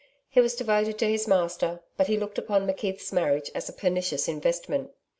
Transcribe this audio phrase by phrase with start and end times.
[0.31, 4.27] He was devoted to his master, but he looked upon McKeith's marriage as a pernicious
[4.27, 4.89] investment.